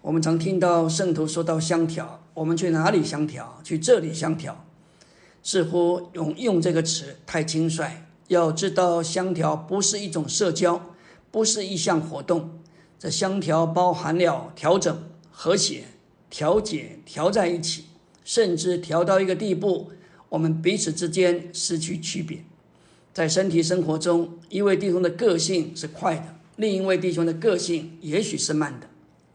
[0.03, 3.61] 我们常听到圣徒说到相调，我们去哪里相调？
[3.65, 4.65] 去这里相调，
[5.43, 8.07] 似乎用用这个词太轻率。
[8.29, 10.95] 要知道，相调不是一种社交，
[11.31, 12.61] 不是一项活动。
[12.99, 15.05] 这相调包含了调整。
[15.31, 15.85] 和谐、
[16.29, 17.85] 调节、调在一起，
[18.29, 19.91] 甚至调到一个地步，
[20.29, 22.45] 我们彼此之间失去区别。
[23.15, 28.91] 在身体生活中，一位弟兄的个性是快的，另一位弟兄的个性也许是慢的。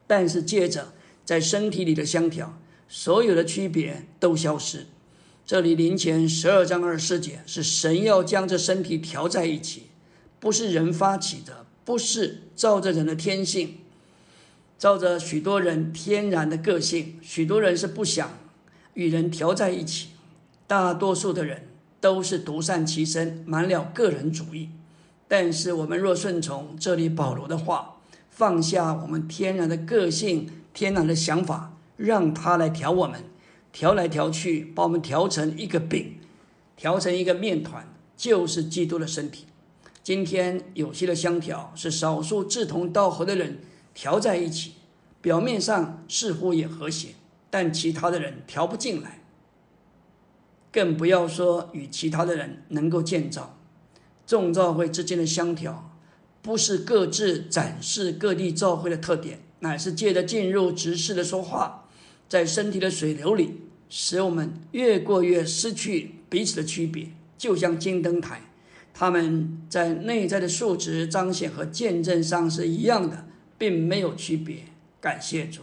[0.06, 0.94] 但是接着
[1.26, 4.86] 在身体里的相调，所有的区别都消失。
[5.44, 9.88] 这里林前十二章二十四节是神要将这身体调在一起，
[10.40, 13.78] 不是人发起的，不是照着人的天性。
[14.78, 18.38] 照着许多人天然的个性，许多人是不想
[18.94, 20.10] 与人调在一起。
[20.66, 21.68] 大多数的人
[22.00, 24.70] 都是独善其身，满了个人主义。
[25.28, 27.98] 但是我们若顺从这里保罗的话，
[28.30, 33.24] 放下我们天然的个性、天然的想法，让他来调我们，
[33.72, 36.18] 调来调去，把我们调成一个饼，
[36.76, 39.46] 调成一个面团，就是基督的身体。
[40.04, 43.60] 今天有些的相调是少数志同道合的人。
[43.96, 44.74] 调在一起，
[45.22, 47.10] 表面上似乎也和谐，
[47.54, 49.22] 但其他的人调不进来，
[50.72, 53.60] 更不要说与其他的人能够建造。
[54.26, 55.96] 众教会之间的相调，
[56.42, 61.88] 不是各自展示各地教会的特点，乃是借着进入直视的说话，
[62.28, 68.42] 在身体的水流里，使我们越过越失去彼此的区别，就像金灯台，
[68.96, 73.28] 他们在内在的数值彰显和见证上是一样的。
[73.56, 74.66] 并没有区别，
[75.00, 75.62] 感谢主，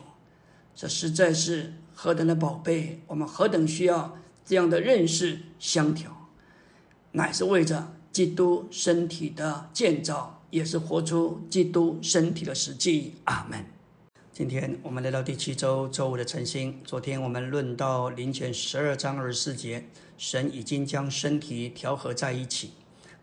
[0.74, 6.30] 这实在是何等的宝贝，我们何等需要这样的认识相调，
[7.12, 13.16] 乃是为着基督身体的建造，也是活出基督身体的实际。
[13.24, 13.66] 阿门。
[14.32, 16.80] 今天我们来到第七周周五的晨星。
[16.86, 19.84] 昨天我们论到林前十二章二十四节，
[20.16, 22.70] 神已经将身体调和在一起。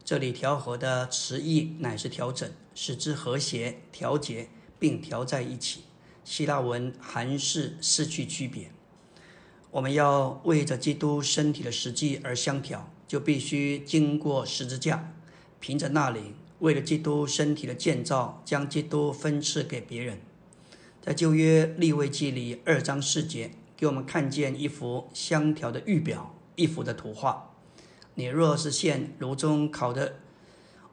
[0.05, 5.85] 这里调和的词义乃是调整，使之和谐、调节，并调在一起。
[6.27, 8.69] 希腊文含式失去区别。
[9.71, 15.13] 我们要为着基督身体的实际而相调，就必须经过十字架，
[15.61, 20.19] 凭着那里，为了基督身体的建造，将基督分赐给别人。
[21.01, 27.53] 在旧约立位记里二章四节，给我们看见一幅相调的预表，一幅的图画。
[28.15, 30.17] 你若是现炉中烤的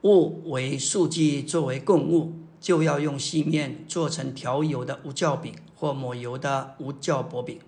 [0.03, 7.59] 物为素祭作为供物，就要用细面做成调油的无酵饼或抹油的无酵薄饼。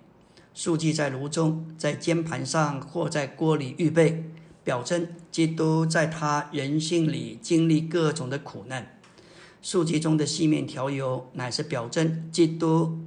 [0.55, 4.23] 素祭在炉中，在煎盘上或在锅里预备，
[4.63, 8.99] 表征基督在他人性里经历各种的苦难。
[9.61, 12.97] 素祭中的细面调油，乃是表征基督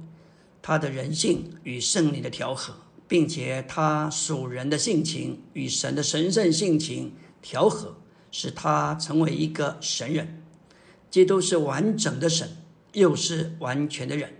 [0.61, 2.73] 他的人性与圣灵的调和。
[3.09, 7.97] 并且他属人的性情与神的神圣性情调和，
[8.31, 10.40] 使他成为一个神人。
[11.11, 12.57] 基督是完整的神，
[12.93, 14.33] 又是完全的人，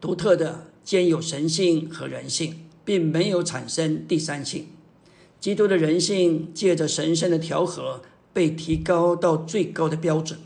[0.00, 4.66] 独特的兼有神性和人性，并没有产生第三性。
[5.38, 10.40] 基督的人性借着神圣的调和被提高到最高的标准。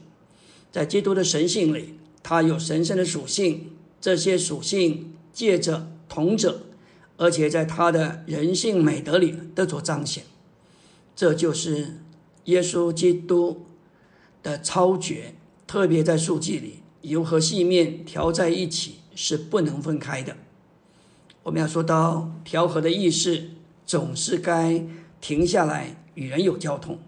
[0.70, 6.62] 在基督的神性里，他有神圣的属性，这些属性借着同者。
[7.18, 10.24] 而且在他的人性美德里得着彰显，
[11.14, 11.94] 这就是
[12.44, 13.64] 耶稣基督
[14.42, 15.34] 的超绝。
[15.66, 20.36] 特别在数据里，油和细面调在一起是不能分开的。
[21.42, 23.44] 我们要说到调和的意思，
[23.84, 24.84] 总是该
[25.20, 26.98] 停下来与人有交通。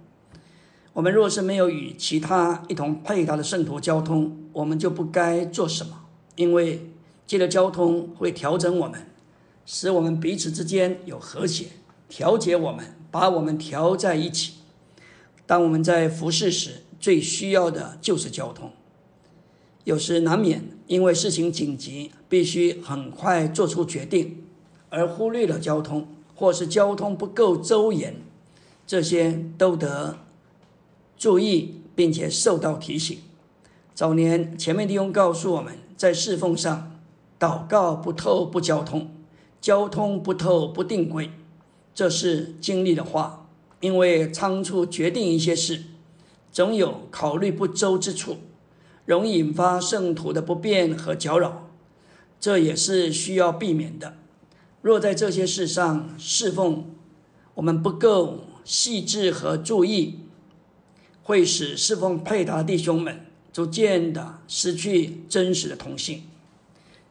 [0.94, 6.90] 我们若是没有与其他一同配搭的圣徒交通，我们就不该做什么，因为
[7.26, 9.06] 借着交通会调整我们。
[9.64, 11.66] 使我们彼此之间有和谐，
[12.08, 14.54] 调节我们，把我们调在一起。
[15.46, 18.70] 当我们在服侍时，最需要的就是交通。
[19.84, 24.44] 有时难免因为事情紧急，必须很快做出决定，
[24.90, 28.16] 而忽略了交通，或是交通不够周延，
[28.86, 30.18] 这些都得
[31.16, 33.18] 注意，并且受到提醒。
[33.94, 36.98] 早年前面弟兄告诉我们在侍奉上，
[37.38, 39.10] 祷告不透不交通。
[39.60, 41.30] 交通不透不定规，
[41.92, 43.48] 这是经历的话。
[43.80, 45.82] 因为仓促决定一些事，
[46.50, 48.38] 总有考虑不周之处，
[49.04, 51.70] 容易引发圣徒的不便和搅扰，
[52.40, 54.16] 这也是需要避免的。
[54.82, 56.90] 若在这些事上侍奉
[57.54, 60.20] 我们不够细致和注意，
[61.22, 66.22] 会使侍奉配搭弟兄们逐渐的失去真实的同性。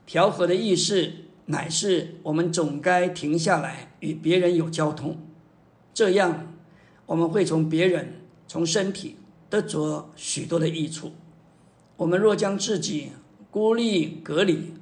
[0.06, 1.24] 调和的意识。
[1.50, 5.18] 乃是我们总该停下来与别人有交通，
[5.94, 6.54] 这样
[7.06, 8.16] 我们会从别人、
[8.50, 9.16] 从身体
[9.50, 11.14] 得着许多的益处。
[11.98, 13.12] 我们若将自己
[13.50, 14.74] 孤立隔离，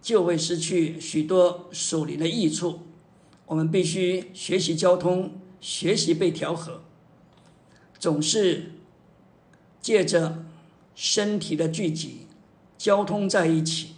[0.00, 2.80] 就会失去许多属灵的益处。
[3.46, 6.82] 我们必须学习交通，学习被调和，
[7.98, 8.72] 总是
[9.80, 10.44] 借着
[10.94, 12.26] 身体的聚集
[12.78, 13.94] 交通在一起。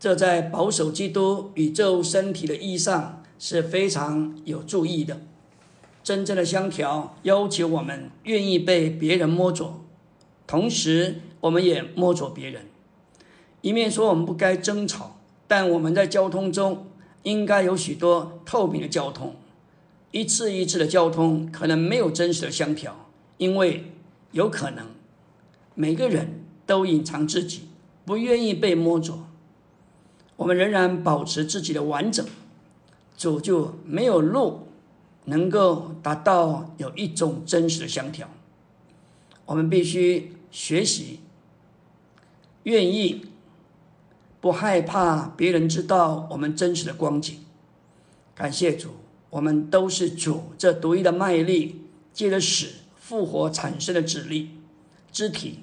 [0.00, 5.20] 这在保守基督宇宙身体的意义上是非常有注意的。
[6.02, 9.82] 真正的相调要求我们愿意被别人摸着，
[10.46, 12.66] 同时我们也摸着别人。
[13.60, 16.86] 一面说我们不该争吵，但我们在交通中
[17.24, 19.36] 应该有许多透明的交通。
[20.10, 23.92] 一次一次的交通可能没有真实的相调，因为
[24.32, 24.86] 有可能
[25.74, 27.68] 每个人都隐藏自己，
[28.04, 29.26] 不愿意被摸着。
[30.36, 32.26] 我们仍然保持自己的完整，
[33.16, 34.68] 主就没有路
[35.24, 38.28] 能够达到有一种真实的相调。
[39.46, 41.20] 我们必须学习，
[42.64, 43.26] 愿意
[44.40, 47.38] 不害怕别人知道我们真实的光景。
[48.34, 48.90] 感谢主，
[49.30, 52.66] 我们都是主这独一的卖力，借着死
[52.98, 54.50] 复活产生的指力
[55.12, 55.60] 肢体，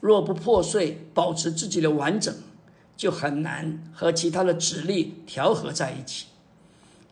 [0.00, 2.34] 若不破碎，保持自己的完整。
[2.96, 6.28] 就很难和其他的指力调和在一起。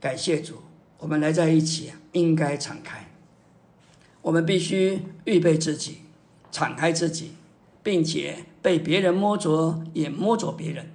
[0.00, 0.62] 感谢主，
[0.98, 3.10] 我们来在一起应该敞开。
[4.22, 5.98] 我们必须预备自己，
[6.50, 7.32] 敞开自己，
[7.82, 10.90] 并且被别人摸着，也摸着别人。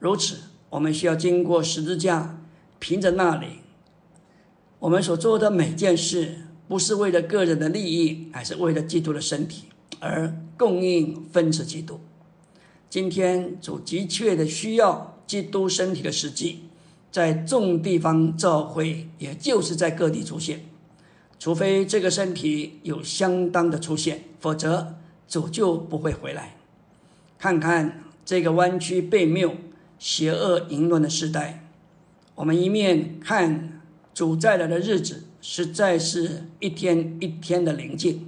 [0.00, 0.38] 如此，
[0.70, 2.40] 我们需要经过十字架，
[2.80, 3.58] 凭着那里，
[4.80, 9.66] 我们所做的每件事，不是为了个人的利益，还是为了基督的身体
[10.00, 12.00] 而供应分赐基督。
[12.90, 16.64] 今天主急切的需要基督身体的实际，
[17.12, 20.64] 在众地方召会，也就是在各地出现。
[21.38, 24.94] 除非这个身体有相当的出现，否则
[25.28, 26.56] 主就不会回来。
[27.38, 29.54] 看看这个弯曲背谬、
[29.98, 31.68] 邪恶淫乱的时代，
[32.36, 33.82] 我们一面看
[34.14, 38.20] 主再来的日子，实在是一天一天的临近；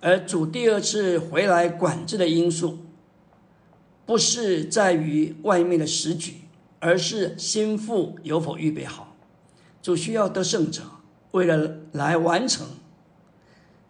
[0.00, 2.78] 而主第二次回来管制的因素，
[4.06, 6.34] 不是在于外面的时局，
[6.80, 9.16] 而是心腹有否预备好。
[9.82, 10.82] 主需要得胜者。
[11.32, 12.66] 为了来完成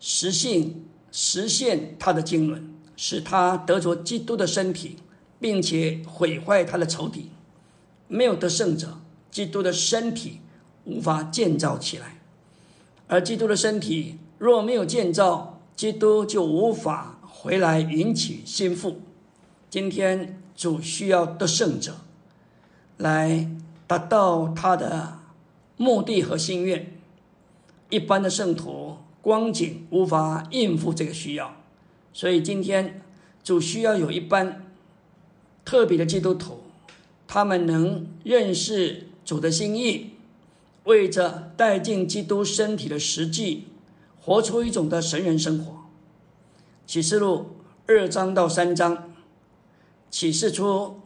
[0.01, 0.75] 实现
[1.13, 4.97] 实现他的经纶，使他得着基督的身体，
[5.39, 7.31] 并且毁坏他的仇敌，
[8.09, 8.99] 没有得胜者，
[9.31, 10.41] 基督的身体
[10.85, 12.21] 无法建造起来。
[13.07, 19.01] 而基督的身体若没有建造，基督就无法回来迎娶心腹。
[19.71, 21.99] 今天主需要得胜者
[22.99, 23.51] 来
[23.87, 25.19] 达到他的
[25.77, 26.93] 目的和心愿。
[27.91, 31.57] 一般的圣徒光景无法应付这个需要，
[32.13, 33.01] 所以今天
[33.43, 34.67] 主需要有一班
[35.65, 36.65] 特别的基督徒，
[37.27, 40.11] 他们能认识主的心意，
[40.85, 43.69] 为着带进基督身体的实际，
[44.21, 45.85] 活出一种的神人生活。
[46.87, 49.13] 启示录二章到三章
[50.11, 51.01] 启示出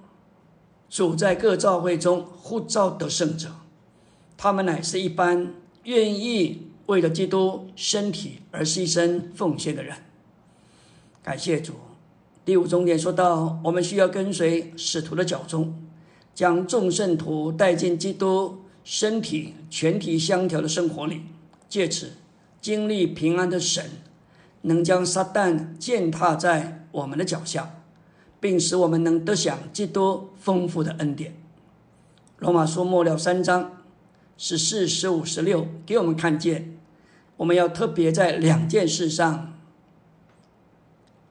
[0.92, 3.48] 主在各教会中呼召得胜者，
[4.36, 6.68] 他们乃是一般愿意。
[6.86, 9.96] 为了基督身体而牺牲奉献的人，
[11.22, 11.74] 感谢主。
[12.44, 15.80] 第五重点说到，我们需要跟随使徒的脚踪，
[16.34, 21.22] 将众圣徒带进基督身体全体相调的生活里，
[21.68, 22.14] 借此
[22.60, 23.88] 经历平安的神，
[24.62, 27.81] 能将撒旦践踏在我们的脚下，
[28.42, 31.34] 并使我们能得享基督丰富的恩典。
[32.40, 33.78] 罗马书末了三章。
[34.36, 36.76] 十四、十五、十六，给我们看见，
[37.36, 39.56] 我们要特别在两件事上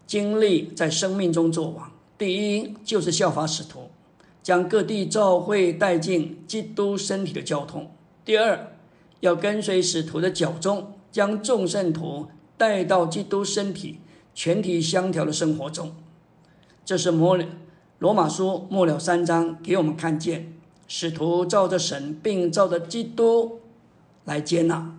[0.07, 1.91] 经历在生命中作王。
[2.18, 3.89] 第一，就是效法使徒，
[4.41, 7.88] 将各地教会带进基督身体的交通；
[8.24, 8.72] 第二，
[9.20, 13.99] 要跟随使徒的脚踪，将众圣徒带到基督身体
[14.34, 15.93] 全体相调的生活中。
[16.84, 17.38] 这是摩
[18.00, 20.54] 罗马书末了三章给我们看见。
[20.88, 23.62] 使徒照着神，并照着基督
[24.26, 24.98] 来接纳，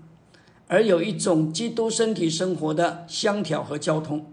[0.67, 4.25] 而有一种基督身体生活的相调和交通。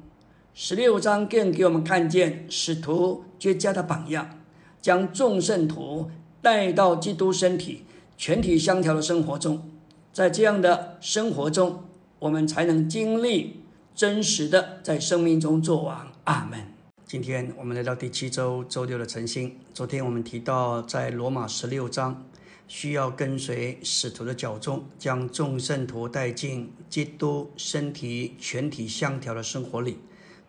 [0.53, 4.39] 十六章更给我们看见使徒绝佳的榜样，
[4.81, 6.09] 将众圣徒
[6.41, 7.83] 带到基督身体
[8.17, 9.69] 全体相调的生活中。
[10.13, 11.83] 在这样的生活中，
[12.19, 16.07] 我们才能经历真实的在生命中作王。
[16.23, 16.68] 阿门。
[17.09, 19.57] 今天我们来到第七周周六的晨星。
[19.73, 22.23] 昨天我们提到，在罗马十六章，
[22.67, 29.97] 需要跟随使徒的脚踪，将众圣徒带进基督身体全体相调的生活里，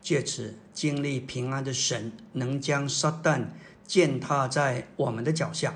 [0.02, 3.44] 借此经历平安的神，能将撒旦
[3.86, 5.74] 践踏在我们的脚下，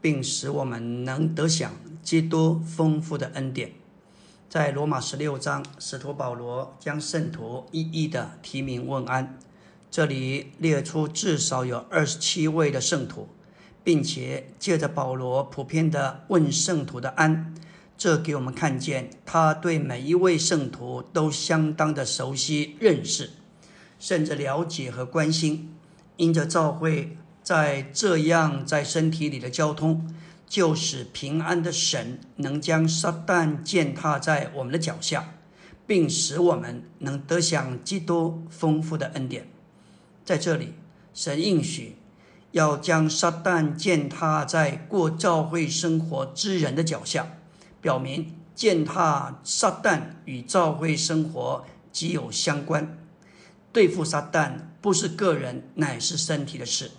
[0.00, 3.72] 并使我们能得享基督丰富的恩典。
[4.48, 9.36] 在罗马十六章，使徒保罗将圣徒一一的提名问安。
[9.92, 13.28] 这里列出至少有二十七位的圣徒，
[13.84, 17.54] 并且借着保罗普遍的问圣徒的安，
[17.98, 23.32] 这给我们看见他对每一位圣徒都相当的熟悉认识，
[23.98, 25.74] 甚至了解和关心。
[26.16, 30.14] 因着教会在这样在身体里的交通，
[30.46, 35.34] 就使平安的神能将撒旦践踏在我们的脚下，
[35.86, 39.51] 并使我们能得享基督丰富的恩典。
[40.24, 40.74] 在这里，
[41.12, 41.96] 神应许
[42.52, 47.38] 要将撒旦践踏在过教会生活之人的脚下，
[47.80, 52.98] 表明践踏撒旦与教会生活极有相关。
[53.72, 56.90] 对付撒旦不是个人，乃是身体的事。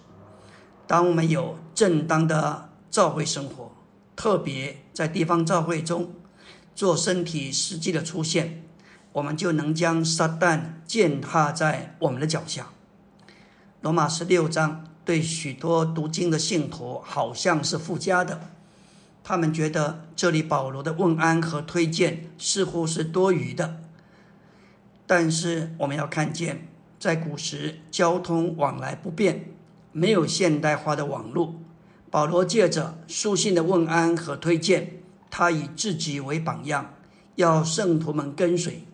[0.88, 3.72] 当我们有正当的教会生活，
[4.16, 6.14] 特别在地方教会中
[6.76, 8.64] 做身体实际的出现，
[9.12, 12.70] 我们就能将撒旦践踏在我们的脚下。
[13.84, 18.40] 罗马十六章对许多读经的信徒好像是附加的，
[19.26, 23.82] 他们觉得这里保罗的问安和推荐似乎是多余的。
[25.06, 26.66] 但是我们要看见，
[26.98, 29.50] 在古时交通往来不便，
[29.92, 31.56] 没有现代化的网络，
[32.10, 36.94] 保罗借着书信的问安和推荐，他以自己为榜样，
[37.36, 38.86] 要圣徒们跟随，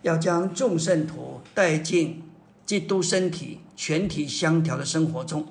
[0.00, 2.22] 要将众圣徒带进
[2.64, 5.46] 基督身体全体相调的生活中。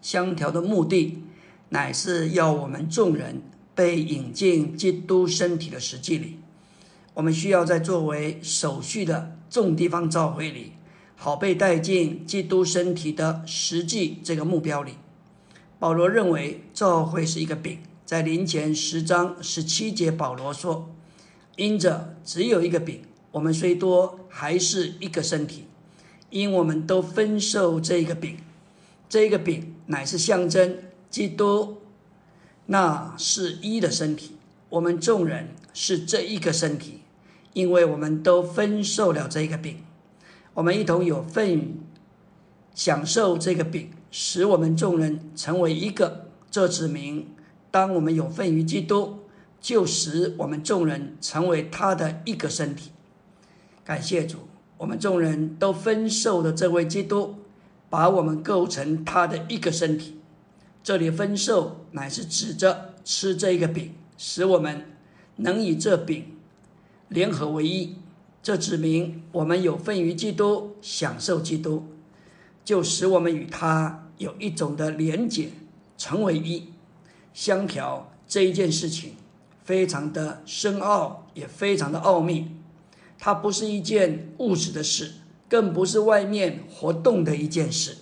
[0.00, 1.18] 相调的目的，
[1.68, 3.42] 乃是要我们众人
[3.74, 6.38] 被引进基督身体的实际里。
[7.14, 10.72] 我们需要在作为手续的众地方召会里，
[11.16, 14.92] 好被带进基督身体的实际这个目标里。
[15.78, 20.94] 保罗认为召会是一个饼，在临前十章十七节，保罗说
[21.56, 23.02] ：“因着只有一个饼，
[23.32, 25.64] 我们虽多，还是一个身体，
[26.30, 28.38] 因我们都分受这个饼。
[29.08, 31.78] 这个饼乃是象征基督，
[32.66, 34.36] 那是一的身体。
[34.68, 37.00] 我们众人是这一个身体。”
[37.56, 39.78] 因为我们都分受了这个饼，
[40.52, 41.78] 我们一同有份
[42.74, 46.26] 享受这个饼，使我们众人成为一个。
[46.50, 47.28] 这指明，
[47.70, 49.20] 当我们有份于基督，
[49.58, 52.90] 就使我们众人成为他的一个身体。
[53.82, 54.40] 感谢主，
[54.78, 57.36] 我们众人都分受的这位基督，
[57.88, 60.20] 把我们构成他的一个身体。
[60.82, 64.84] 这里分受乃是指着吃这一个饼，使我们
[65.36, 66.36] 能以这饼。
[67.08, 67.96] 联合为一，
[68.42, 71.84] 这指明我们有份于基督，享受基督，
[72.64, 75.50] 就使我们与他有一种的连结，
[75.96, 76.72] 成为一，
[77.32, 79.12] 相调这一件事情，
[79.64, 82.55] 非常的深奥，也非常的奥秘。
[83.18, 85.12] 它不是一件物质的事，
[85.48, 87.96] 更不是外面活动的一件事，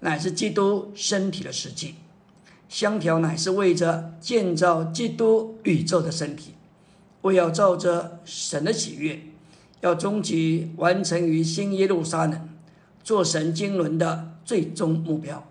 [0.00, 1.96] 乃是基督身体的实际。
[2.68, 6.54] 相调乃是为着建造基督宇宙的身体。
[7.22, 9.18] 为要照着神的喜悦，
[9.80, 12.48] 要终极完成于新耶路撒冷，
[13.02, 15.46] 做神经纶的最终目标。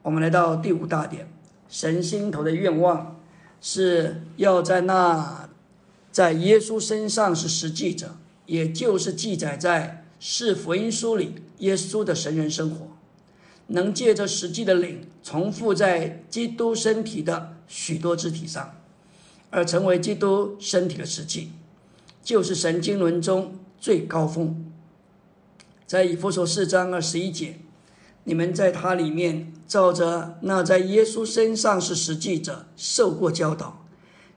[0.00, 1.28] 我们来到第五大点，
[1.68, 3.20] 神心头的愿望
[3.60, 5.46] 是要在那
[6.12, 12.96] 在耶稣身上是实际者，也就是记载在四福音书里耶稣的神人生活，
[13.68, 18.76] 能借着实际的领重复在基督身体的许多肢体上。
[19.54, 21.50] 而成为基督身体的实际，
[22.24, 24.64] 就是神经轮中最高峰。
[25.86, 27.58] 在以弗所四章二十一节，
[28.24, 33.81] 你们在他里面照着那在耶稣身上是实际者受过教导，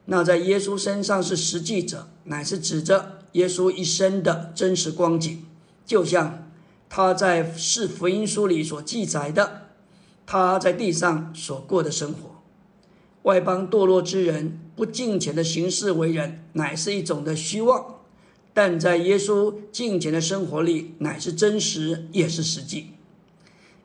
[0.06, 5.44] 那在耶稣身上是实际者，乃是指着耶稣一生的真实光景，
[5.84, 6.48] 就像
[6.88, 9.62] 他在四福音书里所记载的，
[10.24, 12.42] 他在地上所过的生活。
[13.22, 17.96] 外邦堕落之人不敬虔的行事为人，乃是一种的虚妄；
[18.54, 22.92] 但在耶稣敬虔的生活里，乃是真实，也是实际。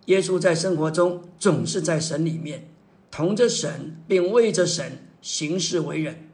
[0.06, 2.70] 耶稣在生活中总是在神里面，
[3.10, 6.28] 同着神，并为着神行事为人。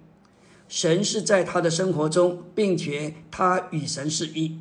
[0.67, 4.57] 神是在他的生活中，并且他与神是一，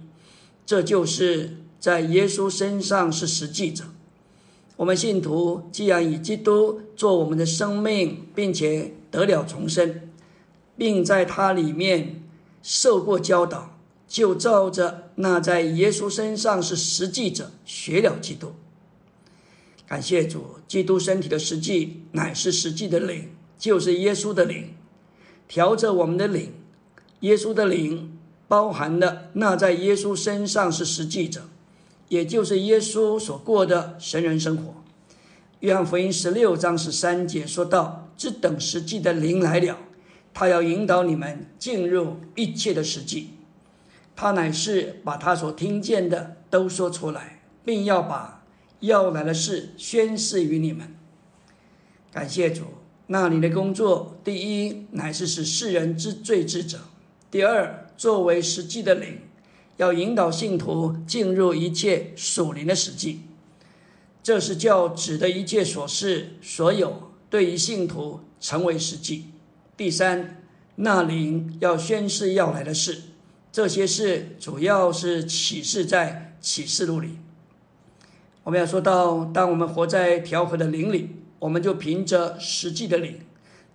[0.64, 3.84] 这就是在耶稣身上是实际者。
[4.76, 10.02] 我们信徒既然以基督做我们的生命，并且得了重生，
[10.76, 12.22] 并在他里面
[12.62, 18.52] 受过教导，就照着那在耶稣身上是实际者学了基督。
[19.88, 24.74] 感谢主，基督身体的实际乃是实际的灵，就是耶稣的灵，
[25.48, 26.52] 调着我们的灵。
[27.20, 31.42] 耶稣的灵包含了那在耶稣身上是实际者。
[32.08, 34.76] 也就是耶稣所过的神人生活。
[35.58, 39.76] 约翰福音十六章十三节说到：“只等实际的灵来了，
[40.32, 43.30] 他要引导你们进入一切的实际。
[44.14, 48.44] 他乃是把他所听见的都说出来，并要把
[48.78, 50.94] 要来的事宣示于你们。”
[52.12, 52.62] 感谢主。
[53.08, 56.78] 那你的工作，第一乃是使世人知罪之者；
[57.30, 59.18] 第二，作为实际的灵。
[59.76, 63.20] 要引导信徒进入一切属灵的实际，
[64.22, 69.26] 这是叫指的一切所事所有对于信徒成为实际。
[69.76, 70.42] 第三，
[70.76, 73.02] 那灵要宣示要来的事，
[73.52, 77.18] 这些事主要是启示在启示录里。
[78.44, 83.20] 我们要说到，当我们活在调和的灵里，我们就凭着实际的灵，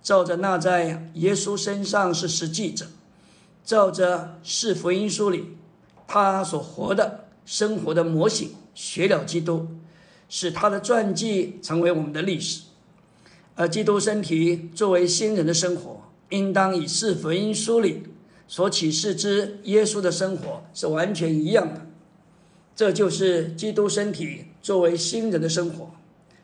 [0.02, 2.86] 照着那在耶稣身上是实际者，
[3.64, 5.56] 照着是福音书里。
[6.08, 9.66] 他所活的生活的模型，学了基督，
[10.28, 12.64] 使他的传记成为我们的历史。
[13.54, 18.02] 而基督身体作为新人的生活，应当以四福音书里
[18.46, 21.86] 所启示之耶稣的生活是完全一样的。
[22.76, 25.92] 这就是基督身体作为新人的生活，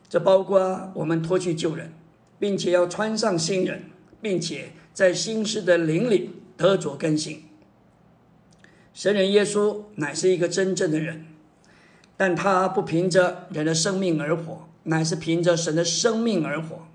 [0.09, 1.93] 这包括我们脱去旧人，
[2.39, 3.83] 并且要穿上新人，
[4.21, 7.43] 并且在新师的灵里得着更新。
[8.91, 11.27] 神人耶稣乃是一个真正的人，
[12.17, 16.87] 但他不凭着人的生命而活，乃是凭着神的生命而活。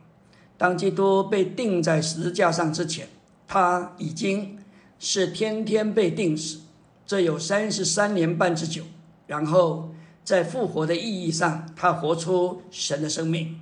[0.58, 3.08] 当基督被钉在十字架上之前，
[3.46, 4.58] 他已经
[4.98, 6.60] 是天天被钉死，
[7.06, 8.82] 这有三十三年半之久。
[9.26, 9.93] 然后
[10.24, 13.60] 在复活的意义上，他活出神的生命。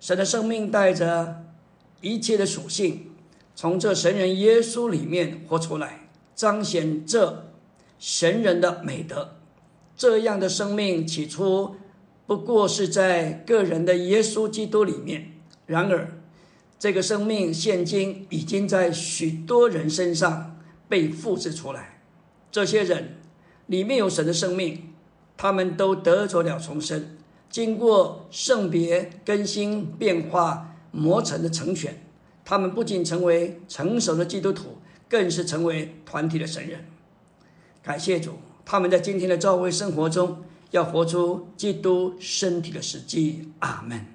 [0.00, 1.44] 神的生命带着
[2.00, 3.12] 一切的属性，
[3.54, 7.48] 从这神人耶稣里面活出来，彰显这。
[8.04, 9.36] 神人的美德，
[9.96, 11.76] 这样的生命起初
[12.26, 15.34] 不过是在个人的耶稣基督里面。
[15.66, 16.18] 然而，
[16.80, 22.00] 这个生命现今已经在许多人身上被复制出来。
[22.50, 23.20] 这些人
[23.66, 24.91] 里面有神的生命，
[25.42, 27.04] 他们都得着了重生，
[27.50, 32.00] 经过圣别、更新、变化、磨成的成全。
[32.44, 34.78] 他们不仅成为成熟的基督徒，
[35.08, 36.84] 更是成为团体的神人。
[37.82, 38.34] 感谢主，
[38.64, 43.50] 他们在今天的教会生活中要活出基督身体的实际。
[43.58, 44.11] 阿门。